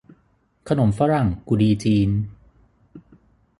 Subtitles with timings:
[0.69, 2.09] ขนมฝรั่งกุฎีจีน